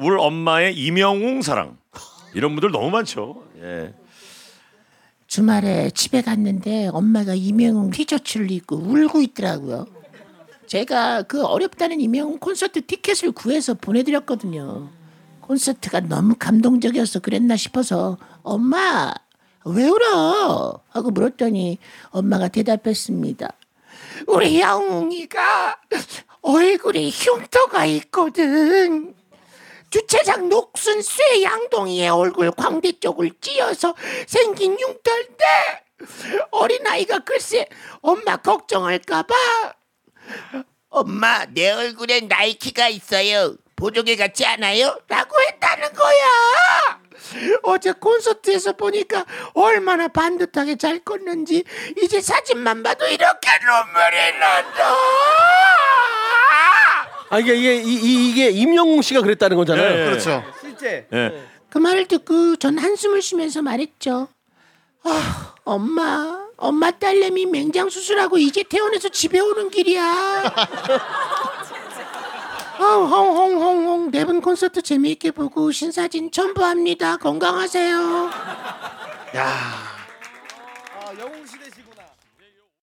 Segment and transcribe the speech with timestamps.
[0.00, 1.76] 울 엄마의 이명웅 사랑
[2.34, 3.44] 이런 분들 너무 많죠.
[3.60, 3.94] 예.
[5.26, 9.86] 주말에 집에 갔는데 엄마가 이명웅 티셔츠를 입고 울고 있더라고요.
[10.66, 14.88] 제가 그 어렵다는 이명웅 콘서트 티켓을 구해서 보내드렸거든요.
[15.40, 19.12] 콘서트가 너무 감동적이어서 그랬나 싶어서 엄마
[19.64, 20.80] 왜 울어?
[20.88, 21.78] 하고 물었더니
[22.10, 23.48] 엄마가 대답했습니다.
[24.28, 25.76] 우리 영웅이가
[26.42, 29.14] 얼굴에 흉터가 있거든.
[29.90, 33.94] 주차장 녹슨 쇠 양동이의 얼굴 광대 쪽을 찧어서
[34.26, 35.44] 생긴 흉터인데
[36.52, 37.66] 어린아이가 글쎄
[38.00, 39.34] 엄마 걱정할까봐.
[40.90, 43.56] 엄마 내 얼굴엔 나이키가 있어요.
[43.76, 44.98] 보조개 같지 않아요?
[45.08, 47.00] 라고 했다는 거야.
[47.62, 51.64] 어제 콘서트에서 보니까 얼마나 반듯하게 잘 컸는지
[52.02, 54.94] 이제 사진만 봐도 이렇게 눈물이 난다
[57.30, 59.96] 아 이게 이게 이, 게 임영웅 씨가 그랬다는 거잖아요.
[59.96, 60.04] 네.
[60.04, 60.44] 그렇죠.
[60.60, 61.06] 실제.
[61.12, 61.46] 예.
[61.70, 64.26] 그 말을 듣고 전 한숨을 쉬면서 말했죠.
[65.04, 70.02] 아, 엄마, 엄마 딸내미 맹장 수술하고 이제 퇴원해서 집에 오는 길이야.
[72.78, 77.18] 아, 홍홍홍홍 네분 콘서트 재미있게 보고 신사진 첨부합니다.
[77.18, 78.30] 건강하세요.
[79.36, 79.90] 야